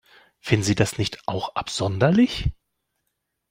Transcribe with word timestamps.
Finden 0.39 0.63
Sie 0.63 0.73
das 0.73 0.97
nicht 0.97 1.27
auch 1.27 1.53
absonderlich? 1.53 2.49